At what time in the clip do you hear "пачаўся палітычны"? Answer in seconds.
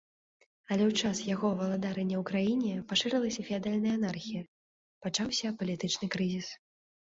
5.07-6.13